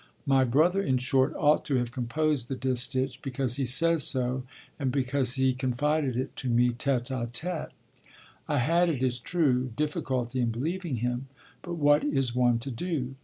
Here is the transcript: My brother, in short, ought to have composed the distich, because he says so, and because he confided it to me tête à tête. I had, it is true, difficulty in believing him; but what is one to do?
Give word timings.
My 0.25 0.45
brother, 0.45 0.81
in 0.81 0.97
short, 0.97 1.31
ought 1.35 1.63
to 1.65 1.75
have 1.75 1.91
composed 1.91 2.47
the 2.47 2.55
distich, 2.55 3.21
because 3.21 3.57
he 3.57 3.67
says 3.67 4.01
so, 4.03 4.41
and 4.79 4.91
because 4.91 5.33
he 5.35 5.53
confided 5.53 6.15
it 6.15 6.35
to 6.37 6.49
me 6.49 6.71
tête 6.71 7.11
à 7.15 7.31
tête. 7.31 7.69
I 8.47 8.57
had, 8.57 8.89
it 8.89 9.03
is 9.03 9.19
true, 9.19 9.71
difficulty 9.75 10.39
in 10.39 10.49
believing 10.49 10.95
him; 11.05 11.27
but 11.61 11.73
what 11.75 12.03
is 12.03 12.33
one 12.33 12.57
to 12.65 12.71
do? 12.71 13.13